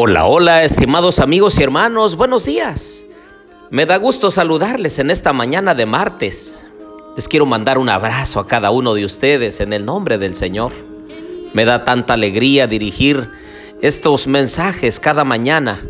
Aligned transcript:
Hola, 0.00 0.26
hola, 0.26 0.62
estimados 0.62 1.18
amigos 1.18 1.58
y 1.58 1.64
hermanos, 1.64 2.14
buenos 2.14 2.44
días. 2.44 3.04
Me 3.68 3.84
da 3.84 3.96
gusto 3.96 4.30
saludarles 4.30 5.00
en 5.00 5.10
esta 5.10 5.32
mañana 5.32 5.74
de 5.74 5.86
martes. 5.86 6.64
Les 7.16 7.26
quiero 7.26 7.46
mandar 7.46 7.78
un 7.78 7.88
abrazo 7.88 8.38
a 8.38 8.46
cada 8.46 8.70
uno 8.70 8.94
de 8.94 9.04
ustedes 9.04 9.58
en 9.58 9.72
el 9.72 9.84
nombre 9.84 10.16
del 10.16 10.36
Señor. 10.36 10.70
Me 11.52 11.64
da 11.64 11.82
tanta 11.82 12.14
alegría 12.14 12.68
dirigir 12.68 13.28
estos 13.82 14.28
mensajes 14.28 15.00
cada 15.00 15.24
mañana. 15.24 15.84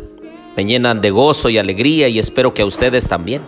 Me 0.57 0.65
llenan 0.65 1.01
de 1.01 1.11
gozo 1.11 1.49
y 1.49 1.59
alegría 1.59 2.07
y 2.07 2.17
espero 2.17 2.55
que 2.55 2.63
a 2.63 2.65
ustedes 2.65 3.07
también. 3.07 3.43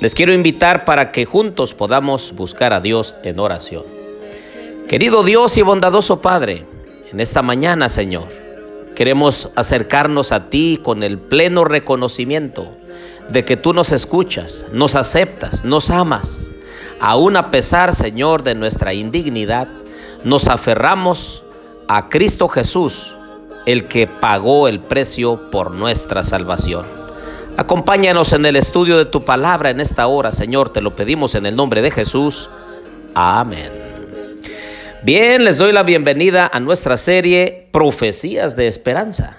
Les 0.00 0.14
quiero 0.14 0.32
invitar 0.32 0.84
para 0.84 1.10
que 1.10 1.24
juntos 1.24 1.74
podamos 1.74 2.32
buscar 2.36 2.72
a 2.72 2.80
Dios 2.80 3.16
en 3.24 3.40
oración. 3.40 3.82
Querido 4.86 5.24
Dios 5.24 5.58
y 5.58 5.62
bondadoso 5.62 6.20
Padre, 6.20 6.64
en 7.10 7.18
esta 7.18 7.42
mañana, 7.42 7.88
Señor, 7.88 8.43
Queremos 8.94 9.50
acercarnos 9.56 10.32
a 10.32 10.48
ti 10.48 10.78
con 10.82 11.02
el 11.02 11.18
pleno 11.18 11.64
reconocimiento 11.64 12.68
de 13.28 13.44
que 13.44 13.56
tú 13.56 13.72
nos 13.72 13.92
escuchas, 13.92 14.66
nos 14.72 14.94
aceptas, 14.94 15.64
nos 15.64 15.90
amas. 15.90 16.48
Aún 17.00 17.36
a 17.36 17.50
pesar, 17.50 17.94
Señor, 17.94 18.42
de 18.42 18.54
nuestra 18.54 18.94
indignidad, 18.94 19.68
nos 20.22 20.48
aferramos 20.48 21.44
a 21.88 22.08
Cristo 22.08 22.48
Jesús, 22.48 23.14
el 23.66 23.88
que 23.88 24.06
pagó 24.06 24.68
el 24.68 24.80
precio 24.80 25.50
por 25.50 25.72
nuestra 25.72 26.22
salvación. 26.22 26.86
Acompáñanos 27.56 28.32
en 28.32 28.46
el 28.46 28.56
estudio 28.56 28.98
de 28.98 29.06
tu 29.06 29.24
palabra 29.24 29.70
en 29.70 29.80
esta 29.80 30.06
hora, 30.06 30.32
Señor, 30.32 30.70
te 30.70 30.80
lo 30.80 30.96
pedimos 30.96 31.34
en 31.34 31.46
el 31.46 31.56
nombre 31.56 31.82
de 31.82 31.90
Jesús. 31.90 32.50
Amén. 33.14 33.93
Bien, 35.04 35.44
les 35.44 35.58
doy 35.58 35.70
la 35.70 35.82
bienvenida 35.82 36.50
a 36.50 36.60
nuestra 36.60 36.96
serie 36.96 37.68
Profecías 37.72 38.56
de 38.56 38.68
Esperanza. 38.68 39.36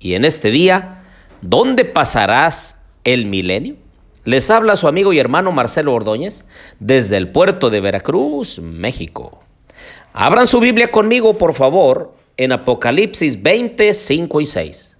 Y 0.00 0.14
en 0.14 0.24
este 0.24 0.50
día, 0.50 1.04
¿dónde 1.40 1.84
pasarás 1.84 2.80
el 3.04 3.26
milenio? 3.26 3.76
Les 4.24 4.50
habla 4.50 4.74
su 4.74 4.88
amigo 4.88 5.12
y 5.12 5.20
hermano 5.20 5.52
Marcelo 5.52 5.94
Ordóñez 5.94 6.44
desde 6.80 7.16
el 7.16 7.28
puerto 7.28 7.70
de 7.70 7.80
Veracruz, 7.80 8.58
México. 8.58 9.38
Abran 10.12 10.48
su 10.48 10.58
Biblia 10.58 10.90
conmigo, 10.90 11.38
por 11.38 11.54
favor, 11.54 12.12
en 12.36 12.50
Apocalipsis 12.50 13.40
20, 13.40 13.94
5 13.94 14.40
y 14.40 14.46
6. 14.46 14.96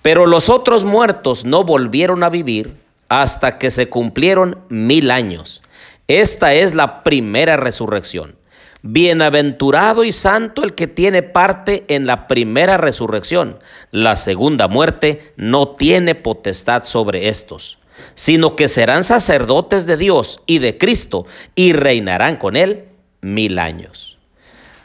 Pero 0.00 0.24
los 0.24 0.48
otros 0.48 0.86
muertos 0.86 1.44
no 1.44 1.64
volvieron 1.64 2.24
a 2.24 2.30
vivir 2.30 2.78
hasta 3.10 3.58
que 3.58 3.70
se 3.70 3.90
cumplieron 3.90 4.60
mil 4.70 5.10
años. 5.10 5.60
Esta 6.08 6.54
es 6.54 6.74
la 6.74 7.02
primera 7.02 7.58
resurrección. 7.58 8.36
Bienaventurado 8.86 10.04
y 10.04 10.12
santo 10.12 10.62
el 10.62 10.74
que 10.74 10.86
tiene 10.86 11.22
parte 11.22 11.86
en 11.88 12.06
la 12.06 12.26
primera 12.26 12.76
resurrección. 12.76 13.58
La 13.90 14.14
segunda 14.14 14.68
muerte 14.68 15.32
no 15.38 15.68
tiene 15.68 16.14
potestad 16.14 16.84
sobre 16.84 17.28
estos, 17.30 17.78
sino 18.14 18.56
que 18.56 18.68
serán 18.68 19.02
sacerdotes 19.02 19.86
de 19.86 19.96
Dios 19.96 20.42
y 20.44 20.58
de 20.58 20.76
Cristo 20.76 21.24
y 21.54 21.72
reinarán 21.72 22.36
con 22.36 22.56
él 22.56 22.84
mil 23.22 23.58
años. 23.58 24.18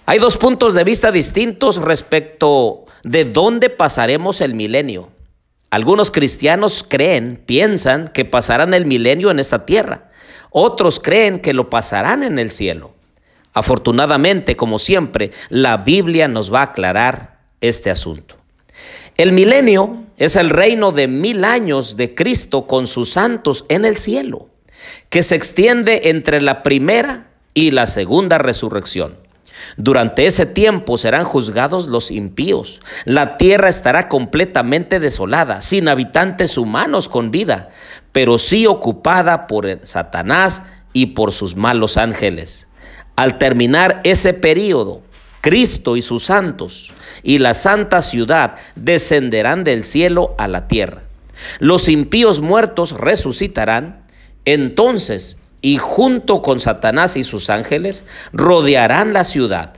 Hay 0.06 0.20
dos 0.20 0.38
puntos 0.38 0.74
de 0.74 0.86
vista 0.86 1.12
distintos 1.12 1.76
respecto 1.76 2.86
de 3.04 3.26
dónde 3.26 3.70
pasaremos 3.70 4.40
el 4.40 4.54
milenio. 4.54 5.10
Algunos 5.72 6.10
cristianos 6.10 6.86
creen, 6.88 7.36
piensan 7.46 8.08
que 8.08 8.24
pasarán 8.24 8.74
el 8.74 8.86
milenio 8.86 9.30
en 9.30 9.40
esta 9.40 9.66
tierra. 9.66 10.10
Otros 10.52 11.02
creen 11.02 11.42
que 11.42 11.52
lo 11.52 11.70
pasarán 11.70 12.24
en 12.24 12.40
el 12.40 12.50
cielo. 12.50 12.94
Afortunadamente, 13.54 14.56
como 14.56 14.78
siempre, 14.78 15.32
la 15.50 15.78
Biblia 15.78 16.28
nos 16.28 16.54
va 16.54 16.62
a 16.62 16.66
aclarar 16.66 17.40
este 17.62 17.90
asunto. 17.90 18.36
El 19.18 19.34
milenio 19.34 20.04
es 20.18 20.36
el 20.36 20.50
reino 20.50 20.92
de 20.92 21.08
mil 21.08 21.44
años 21.44 21.98
de 21.98 22.16
Cristo 22.16 22.68
con 22.68 22.88
sus 22.88 23.10
santos 23.12 23.66
en 23.68 23.84
el 23.84 23.98
cielo, 23.98 24.48
que 25.10 25.24
se 25.24 25.36
extiende 25.36 26.02
entre 26.06 26.42
la 26.42 26.64
primera 26.64 27.28
y 27.54 27.72
la 27.72 27.86
segunda 27.86 28.38
resurrección. 28.38 29.18
Durante 29.76 30.26
ese 30.26 30.46
tiempo 30.46 30.98
serán 30.98 31.26
juzgados 31.26 31.88
los 31.88 32.12
impíos. 32.12 32.80
La 33.04 33.36
tierra 33.36 33.68
estará 33.68 34.08
completamente 34.08 35.02
desolada, 35.02 35.60
sin 35.60 35.90
habitantes 35.90 36.58
humanos 36.58 37.10
con 37.10 37.30
vida, 37.30 37.70
pero 38.14 38.38
sí 38.38 38.68
ocupada 38.68 39.48
por 39.48 39.80
Satanás 39.84 40.64
y 40.94 41.08
por 41.08 41.34
sus 41.34 41.58
malos 41.58 41.98
ángeles. 41.98 42.69
Al 43.20 43.38
terminar 43.38 44.00
ese 44.06 44.34
periodo, 44.34 45.02
Cristo 45.42 45.98
y 45.98 46.02
sus 46.02 46.24
santos 46.24 46.94
y 47.22 47.40
la 47.40 47.54
santa 47.54 48.02
ciudad 48.02 48.56
descenderán 48.78 49.66
del 49.66 49.84
cielo 49.84 50.36
a 50.38 50.48
la 50.48 50.70
tierra. 50.70 51.04
Los 51.60 51.90
impíos 51.90 52.40
muertos 52.40 52.94
resucitarán, 52.94 54.06
entonces, 54.46 55.38
y 55.60 55.80
junto 55.80 56.42
con 56.42 56.62
Satanás 56.62 57.18
y 57.18 57.26
sus 57.26 57.50
ángeles, 57.50 58.06
rodearán 58.32 59.12
la 59.12 59.26
ciudad. 59.26 59.74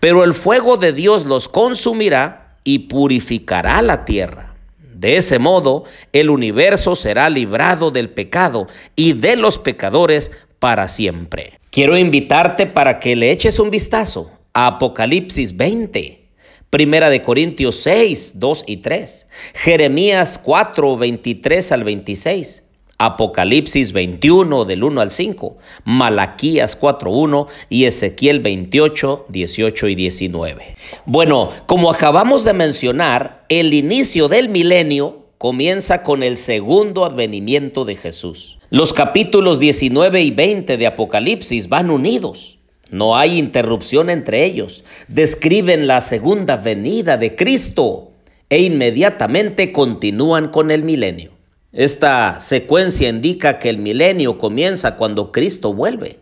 Pero 0.00 0.24
el 0.24 0.34
fuego 0.34 0.76
de 0.76 0.92
Dios 0.92 1.24
los 1.24 1.48
consumirá 1.48 2.56
y 2.64 2.80
purificará 2.80 3.80
la 3.80 4.04
tierra. 4.04 4.56
De 4.92 5.18
ese 5.18 5.38
modo, 5.38 5.84
el 6.12 6.30
universo 6.30 6.96
será 6.96 7.30
librado 7.30 7.92
del 7.92 8.10
pecado 8.10 8.66
y 8.96 9.12
de 9.12 9.36
los 9.36 9.58
pecadores 9.58 10.32
para 10.58 10.88
siempre. 10.88 11.61
Quiero 11.72 11.96
invitarte 11.96 12.66
para 12.66 13.00
que 13.00 13.16
le 13.16 13.30
eches 13.30 13.58
un 13.58 13.70
vistazo 13.70 14.30
a 14.52 14.66
Apocalipsis 14.66 15.56
20, 15.56 16.20
Primera 16.68 17.08
de 17.08 17.22
Corintios 17.22 17.76
6, 17.76 18.32
2 18.34 18.64
y 18.66 18.76
3, 18.76 19.26
Jeremías 19.54 20.38
4, 20.44 20.98
23 20.98 21.72
al 21.72 21.84
26, 21.84 22.64
Apocalipsis 22.98 23.92
21 23.92 24.66
del 24.66 24.84
1 24.84 25.00
al 25.00 25.10
5, 25.10 25.56
Malaquías 25.86 26.76
4, 26.76 27.10
1 27.10 27.46
y 27.70 27.86
Ezequiel 27.86 28.40
28, 28.40 29.24
18 29.30 29.88
y 29.88 29.94
19. 29.94 30.76
Bueno, 31.06 31.48
como 31.64 31.90
acabamos 31.90 32.44
de 32.44 32.52
mencionar, 32.52 33.46
el 33.48 33.72
inicio 33.72 34.28
del 34.28 34.50
milenio 34.50 35.24
comienza 35.38 36.02
con 36.02 36.22
el 36.22 36.36
segundo 36.36 37.06
advenimiento 37.06 37.86
de 37.86 37.96
Jesús. 37.96 38.58
Los 38.74 38.94
capítulos 38.94 39.60
19 39.60 40.22
y 40.22 40.30
20 40.30 40.78
de 40.78 40.86
Apocalipsis 40.86 41.68
van 41.68 41.90
unidos. 41.90 42.58
No 42.90 43.18
hay 43.18 43.38
interrupción 43.38 44.08
entre 44.08 44.46
ellos. 44.46 44.82
Describen 45.08 45.86
la 45.86 46.00
segunda 46.00 46.56
venida 46.56 47.18
de 47.18 47.36
Cristo 47.36 48.12
e 48.48 48.62
inmediatamente 48.62 49.72
continúan 49.72 50.48
con 50.48 50.70
el 50.70 50.84
milenio. 50.84 51.32
Esta 51.74 52.40
secuencia 52.40 53.10
indica 53.10 53.58
que 53.58 53.68
el 53.68 53.76
milenio 53.76 54.38
comienza 54.38 54.96
cuando 54.96 55.32
Cristo 55.32 55.74
vuelve. 55.74 56.20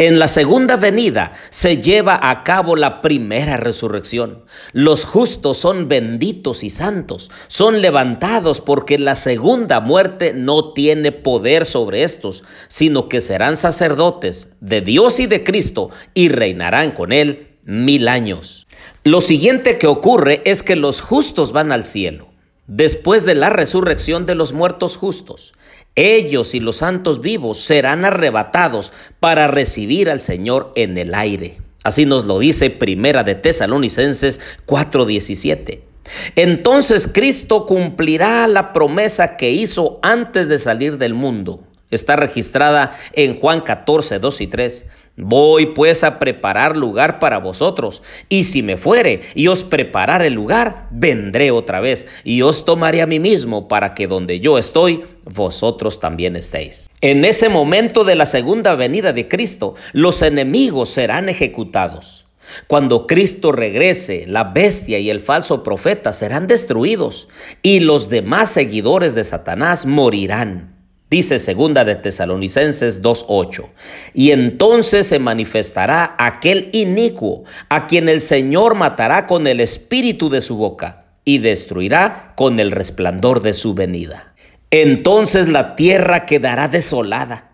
En 0.00 0.18
la 0.18 0.28
segunda 0.28 0.76
venida 0.76 1.30
se 1.50 1.76
lleva 1.76 2.18
a 2.22 2.42
cabo 2.42 2.74
la 2.74 3.02
primera 3.02 3.58
resurrección. 3.58 4.46
Los 4.72 5.04
justos 5.04 5.58
son 5.58 5.88
benditos 5.88 6.64
y 6.64 6.70
santos, 6.70 7.30
son 7.48 7.82
levantados 7.82 8.62
porque 8.62 8.98
la 8.98 9.14
segunda 9.14 9.80
muerte 9.80 10.32
no 10.32 10.72
tiene 10.72 11.12
poder 11.12 11.66
sobre 11.66 12.02
estos, 12.02 12.44
sino 12.66 13.10
que 13.10 13.20
serán 13.20 13.58
sacerdotes 13.58 14.54
de 14.60 14.80
Dios 14.80 15.20
y 15.20 15.26
de 15.26 15.44
Cristo 15.44 15.90
y 16.14 16.30
reinarán 16.30 16.92
con 16.92 17.12
él 17.12 17.58
mil 17.64 18.08
años. 18.08 18.66
Lo 19.04 19.20
siguiente 19.20 19.76
que 19.76 19.86
ocurre 19.86 20.40
es 20.46 20.62
que 20.62 20.76
los 20.76 21.02
justos 21.02 21.52
van 21.52 21.72
al 21.72 21.84
cielo 21.84 22.29
después 22.70 23.24
de 23.24 23.34
la 23.34 23.50
resurrección 23.50 24.26
de 24.26 24.36
los 24.36 24.52
muertos 24.52 24.96
justos. 24.96 25.52
Ellos 25.96 26.54
y 26.54 26.60
los 26.60 26.76
santos 26.76 27.20
vivos 27.20 27.58
serán 27.58 28.04
arrebatados 28.04 28.92
para 29.18 29.48
recibir 29.48 30.08
al 30.08 30.20
Señor 30.20 30.72
en 30.76 30.96
el 30.96 31.14
aire. 31.14 31.58
Así 31.82 32.06
nos 32.06 32.26
lo 32.26 32.38
dice 32.38 32.70
Primera 32.70 33.24
de 33.24 33.34
Tesalonicenses 33.34 34.40
4:17. 34.66 35.82
Entonces 36.36 37.10
Cristo 37.12 37.66
cumplirá 37.66 38.46
la 38.46 38.72
promesa 38.72 39.36
que 39.36 39.50
hizo 39.50 39.98
antes 40.02 40.48
de 40.48 40.58
salir 40.58 40.96
del 40.96 41.14
mundo. 41.14 41.64
Está 41.90 42.16
registrada 42.16 42.96
en 43.12 43.38
Juan 43.38 43.62
14, 43.62 44.18
2 44.18 44.40
y 44.40 44.46
3. 44.46 44.86
Voy 45.16 45.66
pues 45.66 46.04
a 46.04 46.18
preparar 46.18 46.76
lugar 46.76 47.18
para 47.18 47.38
vosotros, 47.38 48.02
y 48.28 48.44
si 48.44 48.62
me 48.62 48.76
fuere 48.76 49.20
y 49.34 49.48
os 49.48 49.64
preparar 49.64 50.22
el 50.22 50.32
lugar, 50.32 50.86
vendré 50.90 51.50
otra 51.50 51.80
vez 51.80 52.06
y 52.24 52.42
os 52.42 52.64
tomaré 52.64 53.02
a 53.02 53.06
mí 53.06 53.18
mismo 53.18 53.68
para 53.68 53.94
que 53.94 54.06
donde 54.06 54.40
yo 54.40 54.56
estoy, 54.56 55.04
vosotros 55.24 56.00
también 56.00 56.36
estéis. 56.36 56.88
En 57.00 57.24
ese 57.24 57.48
momento 57.48 58.04
de 58.04 58.14
la 58.14 58.26
segunda 58.26 58.74
venida 58.76 59.12
de 59.12 59.28
Cristo, 59.28 59.74
los 59.92 60.22
enemigos 60.22 60.88
serán 60.90 61.28
ejecutados. 61.28 62.26
Cuando 62.66 63.06
Cristo 63.06 63.52
regrese, 63.52 64.24
la 64.26 64.44
bestia 64.44 64.98
y 64.98 65.10
el 65.10 65.20
falso 65.20 65.62
profeta 65.62 66.12
serán 66.12 66.46
destruidos, 66.46 67.28
y 67.62 67.80
los 67.80 68.08
demás 68.08 68.50
seguidores 68.50 69.14
de 69.14 69.24
Satanás 69.24 69.86
morirán. 69.86 70.79
Dice 71.10 71.40
segunda 71.40 71.84
de 71.84 71.96
Tesalonicenses 71.96 73.02
2.8. 73.02 73.66
Y 74.14 74.30
entonces 74.30 75.08
se 75.08 75.18
manifestará 75.18 76.14
aquel 76.18 76.70
inicuo 76.72 77.42
a 77.68 77.88
quien 77.88 78.08
el 78.08 78.20
Señor 78.20 78.76
matará 78.76 79.26
con 79.26 79.46
el 79.48 79.60
espíritu 79.60 80.30
de 80.30 80.40
su 80.40 80.56
boca 80.56 81.06
y 81.24 81.38
destruirá 81.38 82.32
con 82.36 82.60
el 82.60 82.70
resplandor 82.70 83.42
de 83.42 83.54
su 83.54 83.74
venida. 83.74 84.34
Entonces 84.70 85.48
la 85.48 85.74
tierra 85.74 86.26
quedará 86.26 86.68
desolada 86.68 87.50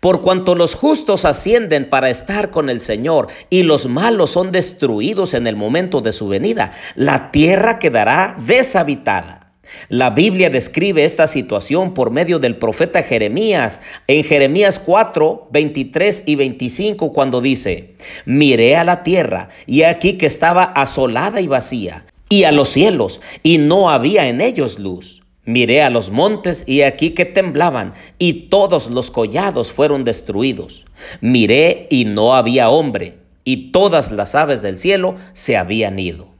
por 0.00 0.22
cuanto 0.22 0.54
los 0.54 0.74
justos 0.74 1.24
ascienden 1.24 1.88
para 1.88 2.10
estar 2.10 2.50
con 2.50 2.70
el 2.70 2.80
Señor 2.80 3.28
y 3.50 3.62
los 3.62 3.86
malos 3.86 4.30
son 4.30 4.52
destruidos 4.52 5.34
en 5.34 5.46
el 5.46 5.56
momento 5.56 6.00
de 6.00 6.12
su 6.12 6.28
venida, 6.28 6.70
la 6.94 7.30
tierra 7.30 7.78
quedará 7.78 8.36
deshabitada. 8.38 9.37
La 9.88 10.10
Biblia 10.10 10.50
describe 10.50 11.04
esta 11.04 11.26
situación 11.26 11.94
por 11.94 12.10
medio 12.10 12.38
del 12.38 12.56
profeta 12.56 13.02
Jeremías 13.02 13.80
en 14.06 14.24
Jeremías 14.24 14.78
4, 14.78 15.48
23 15.50 16.22
y 16.26 16.36
25 16.36 17.12
cuando 17.12 17.40
dice, 17.40 17.94
miré 18.24 18.76
a 18.76 18.84
la 18.84 19.02
tierra 19.02 19.48
y 19.66 19.82
aquí 19.82 20.14
que 20.14 20.26
estaba 20.26 20.64
asolada 20.64 21.40
y 21.40 21.46
vacía, 21.46 22.04
y 22.28 22.44
a 22.44 22.52
los 22.52 22.68
cielos, 22.68 23.20
y 23.42 23.58
no 23.58 23.90
había 23.90 24.28
en 24.28 24.40
ellos 24.40 24.78
luz. 24.78 25.22
Miré 25.44 25.80
a 25.82 25.88
los 25.88 26.10
montes 26.10 26.64
y 26.66 26.82
aquí 26.82 27.10
que 27.10 27.24
temblaban, 27.24 27.94
y 28.18 28.48
todos 28.50 28.90
los 28.90 29.10
collados 29.10 29.72
fueron 29.72 30.04
destruidos. 30.04 30.84
Miré 31.22 31.86
y 31.88 32.04
no 32.04 32.34
había 32.34 32.68
hombre, 32.68 33.18
y 33.44 33.70
todas 33.72 34.12
las 34.12 34.34
aves 34.34 34.60
del 34.60 34.76
cielo 34.76 35.14
se 35.32 35.56
habían 35.56 35.98
ido. 35.98 36.37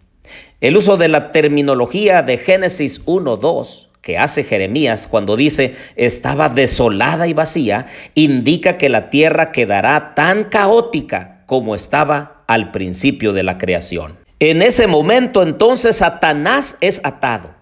El 0.61 0.77
uso 0.77 0.97
de 0.97 1.09
la 1.09 1.31
terminología 1.31 2.23
de 2.23 2.37
Génesis 2.39 3.05
1.2 3.07 3.89
que 4.03 4.17
hace 4.17 4.43
Jeremías 4.43 5.07
cuando 5.07 5.37
dice 5.37 5.75
estaba 5.97 6.49
desolada 6.49 7.27
y 7.27 7.35
vacía, 7.35 7.87
indica 8.15 8.79
que 8.79 8.89
la 8.89 9.11
tierra 9.11 9.53
quedará 9.53 10.15
tan 10.15 10.45
caótica 10.45 11.43
como 11.47 11.75
estaba 11.75 12.45
al 12.47 12.71
principio 12.71 13.33
de 13.33 13.43
la 13.43 13.59
creación. 13.59 14.17
En 14.39 14.63
ese 14.63 14.87
momento 14.87 15.43
entonces 15.43 15.97
Satanás 15.97 16.77
es 16.81 17.01
atado 17.05 17.59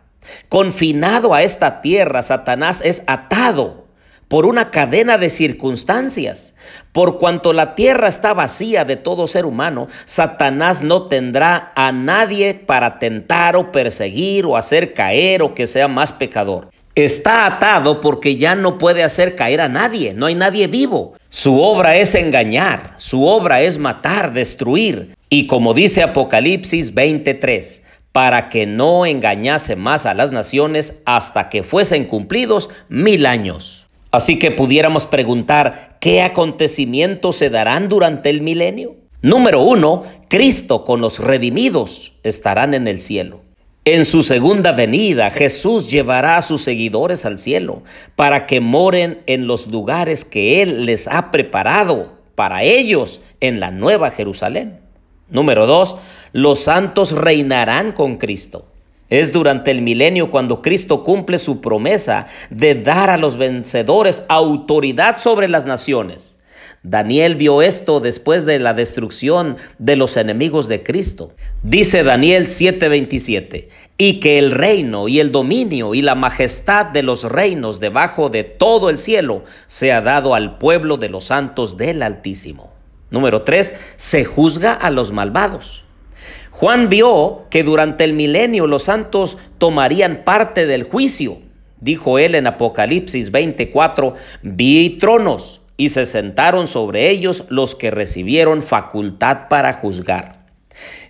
Confinado 0.48 1.34
a 1.34 1.42
esta 1.42 1.80
tierra, 1.80 2.22
Satanás 2.22 2.82
es 2.84 3.02
atado 3.06 3.85
por 4.28 4.46
una 4.46 4.70
cadena 4.70 5.18
de 5.18 5.28
circunstancias. 5.28 6.54
Por 6.92 7.18
cuanto 7.18 7.52
la 7.52 7.74
tierra 7.74 8.08
está 8.08 8.34
vacía 8.34 8.84
de 8.84 8.96
todo 8.96 9.26
ser 9.26 9.46
humano, 9.46 9.88
Satanás 10.04 10.82
no 10.82 11.08
tendrá 11.08 11.72
a 11.76 11.92
nadie 11.92 12.54
para 12.54 12.98
tentar 12.98 13.56
o 13.56 13.70
perseguir 13.70 14.46
o 14.46 14.56
hacer 14.56 14.94
caer 14.94 15.42
o 15.42 15.54
que 15.54 15.66
sea 15.66 15.88
más 15.88 16.12
pecador. 16.12 16.70
Está 16.94 17.44
atado 17.44 18.00
porque 18.00 18.36
ya 18.36 18.54
no 18.54 18.78
puede 18.78 19.04
hacer 19.04 19.36
caer 19.36 19.60
a 19.60 19.68
nadie, 19.68 20.14
no 20.14 20.26
hay 20.26 20.34
nadie 20.34 20.66
vivo. 20.66 21.14
Su 21.28 21.60
obra 21.60 21.96
es 21.96 22.14
engañar, 22.14 22.94
su 22.96 23.26
obra 23.26 23.60
es 23.60 23.76
matar, 23.76 24.32
destruir. 24.32 25.14
Y 25.28 25.46
como 25.46 25.74
dice 25.74 26.02
Apocalipsis 26.02 26.94
23, 26.94 27.82
para 28.12 28.48
que 28.48 28.64
no 28.64 29.04
engañase 29.04 29.76
más 29.76 30.06
a 30.06 30.14
las 30.14 30.32
naciones 30.32 31.02
hasta 31.04 31.50
que 31.50 31.62
fuesen 31.62 32.06
cumplidos 32.06 32.70
mil 32.88 33.26
años. 33.26 33.85
Así 34.16 34.38
que 34.38 34.50
pudiéramos 34.50 35.06
preguntar, 35.06 35.98
¿qué 36.00 36.22
acontecimientos 36.22 37.36
se 37.36 37.50
darán 37.50 37.90
durante 37.90 38.30
el 38.30 38.40
milenio? 38.40 38.96
Número 39.20 39.60
uno, 39.60 40.04
Cristo 40.28 40.84
con 40.84 41.02
los 41.02 41.18
redimidos 41.18 42.14
estarán 42.22 42.72
en 42.72 42.88
el 42.88 42.98
cielo. 42.98 43.42
En 43.84 44.06
su 44.06 44.22
segunda 44.22 44.72
venida, 44.72 45.30
Jesús 45.30 45.90
llevará 45.90 46.38
a 46.38 46.42
sus 46.42 46.62
seguidores 46.62 47.26
al 47.26 47.36
cielo 47.36 47.82
para 48.14 48.46
que 48.46 48.60
moren 48.60 49.18
en 49.26 49.46
los 49.46 49.66
lugares 49.66 50.24
que 50.24 50.62
Él 50.62 50.86
les 50.86 51.08
ha 51.08 51.30
preparado 51.30 52.14
para 52.34 52.62
ellos 52.62 53.20
en 53.40 53.60
la 53.60 53.70
nueva 53.70 54.10
Jerusalén. 54.10 54.80
Número 55.28 55.66
dos, 55.66 55.98
los 56.32 56.60
santos 56.60 57.12
reinarán 57.12 57.92
con 57.92 58.16
Cristo. 58.16 58.64
Es 59.08 59.32
durante 59.32 59.70
el 59.70 59.82
milenio 59.82 60.30
cuando 60.30 60.62
Cristo 60.62 61.04
cumple 61.04 61.38
su 61.38 61.60
promesa 61.60 62.26
de 62.50 62.74
dar 62.74 63.08
a 63.08 63.16
los 63.16 63.36
vencedores 63.36 64.24
autoridad 64.28 65.16
sobre 65.16 65.48
las 65.48 65.64
naciones. 65.64 66.36
Daniel 66.82 67.34
vio 67.34 67.62
esto 67.62 68.00
después 68.00 68.46
de 68.46 68.58
la 68.58 68.74
destrucción 68.74 69.56
de 69.78 69.96
los 69.96 70.16
enemigos 70.16 70.68
de 70.68 70.82
Cristo. 70.82 71.32
Dice 71.62 72.02
Daniel 72.04 72.46
7:27, 72.46 73.68
y 73.98 74.20
que 74.20 74.38
el 74.38 74.52
reino 74.52 75.08
y 75.08 75.20
el 75.20 75.32
dominio 75.32 75.94
y 75.94 76.02
la 76.02 76.14
majestad 76.14 76.86
de 76.86 77.02
los 77.02 77.24
reinos 77.24 77.80
debajo 77.80 78.28
de 78.28 78.44
todo 78.44 78.90
el 78.90 78.98
cielo 78.98 79.42
sea 79.66 80.00
dado 80.00 80.34
al 80.34 80.58
pueblo 80.58 80.96
de 80.96 81.08
los 81.08 81.24
santos 81.24 81.76
del 81.76 82.02
Altísimo. 82.02 82.72
Número 83.10 83.42
3. 83.42 83.74
Se 83.96 84.24
juzga 84.24 84.72
a 84.72 84.90
los 84.90 85.12
malvados. 85.12 85.85
Juan 86.58 86.88
vio 86.88 87.44
que 87.50 87.64
durante 87.64 88.04
el 88.04 88.14
milenio 88.14 88.66
los 88.66 88.84
santos 88.84 89.36
tomarían 89.58 90.22
parte 90.24 90.66
del 90.66 90.84
juicio. 90.84 91.36
Dijo 91.82 92.18
él 92.18 92.34
en 92.34 92.46
Apocalipsis 92.46 93.30
24, 93.30 94.14
vi 94.40 94.96
tronos 94.98 95.60
y 95.76 95.90
se 95.90 96.06
sentaron 96.06 96.66
sobre 96.66 97.10
ellos 97.10 97.44
los 97.50 97.74
que 97.74 97.90
recibieron 97.90 98.62
facultad 98.62 99.48
para 99.50 99.74
juzgar. 99.74 100.46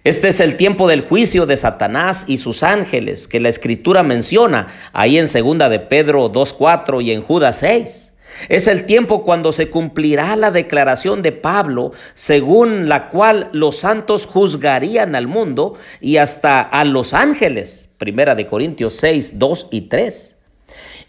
Este 0.02 0.26
es 0.26 0.40
el 0.40 0.56
tiempo 0.56 0.88
del 0.88 1.02
juicio 1.02 1.46
de 1.46 1.56
Satanás 1.56 2.25
y 2.26 2.38
sus 2.38 2.64
ángeles 2.64 3.28
que 3.28 3.38
la 3.38 3.48
escritura 3.48 4.02
menciona 4.02 4.66
ahí 4.93 5.16
en 5.16 5.28
segunda 5.28 5.69
de 5.69 5.78
Pedro 5.78 6.32
2.4 6.32 7.04
y 7.04 7.12
en 7.12 7.22
Judas 7.22 7.60
6. 7.60 8.14
Es 8.48 8.66
el 8.66 8.86
tiempo 8.86 9.22
cuando 9.22 9.52
se 9.52 9.70
cumplirá 9.70 10.36
la 10.36 10.50
declaración 10.50 11.22
de 11.22 11.32
Pablo, 11.32 11.92
según 12.14 12.88
la 12.88 13.08
cual 13.08 13.48
los 13.52 13.76
santos 13.76 14.26
juzgarían 14.26 15.14
al 15.14 15.26
mundo 15.26 15.74
y 16.00 16.18
hasta 16.18 16.60
a 16.60 16.84
los 16.84 17.14
ángeles. 17.14 17.88
Primera 17.98 18.34
de 18.34 18.46
Corintios 18.46 18.94
6, 18.94 19.38
2 19.38 19.68
y 19.70 19.80
3. 19.82 20.36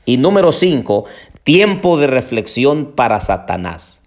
Y 0.06 0.18
número 0.18 0.52
5, 0.52 1.06
tiempo 1.44 1.98
de 1.98 2.08
reflexión 2.08 2.94
para 2.96 3.20
Satanás. 3.20 4.02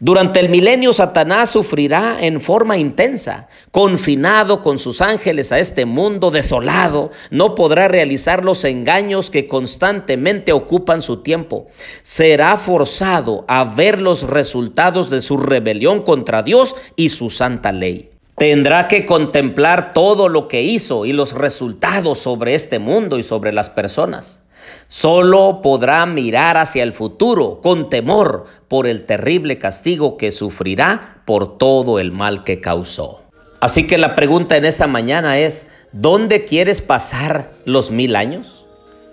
Durante 0.00 0.38
el 0.38 0.48
milenio 0.48 0.92
Satanás 0.92 1.50
sufrirá 1.50 2.18
en 2.20 2.40
forma 2.40 2.76
intensa, 2.76 3.48
confinado 3.72 4.62
con 4.62 4.78
sus 4.78 5.00
ángeles 5.00 5.50
a 5.50 5.58
este 5.58 5.86
mundo 5.86 6.30
desolado, 6.30 7.10
no 7.32 7.56
podrá 7.56 7.88
realizar 7.88 8.44
los 8.44 8.62
engaños 8.62 9.28
que 9.28 9.48
constantemente 9.48 10.52
ocupan 10.52 11.02
su 11.02 11.22
tiempo. 11.24 11.66
Será 12.02 12.56
forzado 12.58 13.44
a 13.48 13.64
ver 13.64 14.00
los 14.00 14.22
resultados 14.22 15.10
de 15.10 15.20
su 15.20 15.36
rebelión 15.36 16.02
contra 16.02 16.44
Dios 16.44 16.76
y 16.94 17.08
su 17.08 17.28
santa 17.28 17.72
ley. 17.72 18.10
Tendrá 18.36 18.86
que 18.86 19.04
contemplar 19.04 19.94
todo 19.94 20.28
lo 20.28 20.46
que 20.46 20.62
hizo 20.62 21.06
y 21.06 21.12
los 21.12 21.32
resultados 21.32 22.20
sobre 22.20 22.54
este 22.54 22.78
mundo 22.78 23.18
y 23.18 23.24
sobre 23.24 23.52
las 23.52 23.68
personas. 23.68 24.44
Solo 24.88 25.60
podrá 25.62 26.06
mirar 26.06 26.56
hacia 26.56 26.82
el 26.82 26.92
futuro 26.92 27.60
con 27.62 27.90
temor 27.90 28.46
por 28.68 28.86
el 28.86 29.04
terrible 29.04 29.56
castigo 29.56 30.16
que 30.16 30.30
sufrirá 30.30 31.22
por 31.24 31.58
todo 31.58 31.98
el 31.98 32.12
mal 32.12 32.44
que 32.44 32.60
causó. 32.60 33.22
Así 33.60 33.86
que 33.86 33.98
la 33.98 34.14
pregunta 34.14 34.56
en 34.56 34.64
esta 34.64 34.86
mañana 34.86 35.38
es, 35.38 35.68
¿dónde 35.92 36.44
quieres 36.44 36.80
pasar 36.80 37.52
los 37.64 37.90
mil 37.90 38.14
años? 38.14 38.66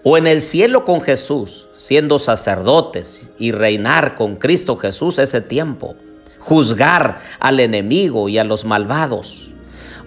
¿O 0.03 0.17
en 0.19 0.27
el 0.27 0.43
cielo 0.43 0.83
con 0.85 1.01
Jesús, 1.01 1.67
siendo 1.77 2.19
sacerdotes 2.19 3.31
y 3.39 3.51
reinar 3.51 4.13
con 4.13 4.35
Cristo 4.35 4.77
Jesús 4.77 5.17
ese 5.17 5.41
tiempo? 5.41 5.95
¿Juzgar 6.37 7.17
al 7.39 7.59
enemigo 7.59 8.29
y 8.29 8.37
a 8.37 8.43
los 8.43 8.65
malvados? 8.65 9.51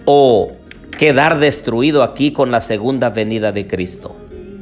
¿O 0.05 0.53
quedar 0.97 1.39
destruido 1.39 2.03
aquí 2.03 2.31
con 2.31 2.49
la 2.49 2.61
segunda 2.61 3.09
venida 3.09 3.51
de 3.51 3.67
Cristo? 3.67 4.15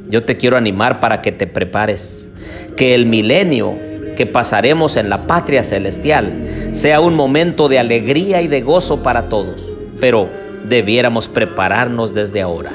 Yo 0.08 0.24
te 0.24 0.36
quiero 0.36 0.56
animar 0.56 1.00
para 1.00 1.20
que 1.22 1.32
te 1.32 1.46
prepares, 1.46 2.30
que 2.76 2.94
el 2.94 3.06
milenio 3.06 3.74
que 4.16 4.26
pasaremos 4.26 4.96
en 4.96 5.10
la 5.10 5.26
patria 5.26 5.62
celestial 5.62 6.68
sea 6.72 7.00
un 7.00 7.14
momento 7.14 7.68
de 7.68 7.78
alegría 7.78 8.42
y 8.42 8.48
de 8.48 8.62
gozo 8.62 9.02
para 9.02 9.28
todos, 9.28 9.72
pero 10.00 10.28
debiéramos 10.68 11.28
prepararnos 11.28 12.14
desde 12.14 12.42
ahora. 12.42 12.72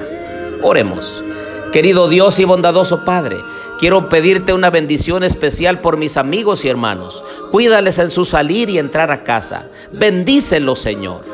Oremos. 0.62 1.24
Querido 1.74 2.08
Dios 2.08 2.40
y 2.40 2.46
bondadoso 2.46 3.04
Padre, 3.04 3.38
quiero 3.80 4.08
pedirte 4.08 4.54
una 4.54 4.70
bendición 4.70 5.24
especial 5.24 5.80
por 5.82 5.98
mis 5.98 6.18
amigos 6.18 6.64
y 6.64 6.70
hermanos. 6.70 7.24
Cuídales 7.52 7.98
en 7.98 8.10
su 8.10 8.26
salir 8.26 8.70
y 8.70 8.78
entrar 8.78 9.12
a 9.12 9.24
casa. 9.24 9.66
Bendícelos, 9.92 10.80
Señor, 10.80 11.26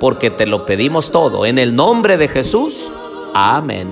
porque 0.00 0.30
te 0.30 0.46
lo 0.46 0.64
pedimos 0.64 1.12
todo 1.12 1.44
en 1.44 1.58
el 1.58 1.76
nombre 1.76 2.16
de 2.16 2.28
Jesús. 2.28 2.90
Amén. 3.34 3.88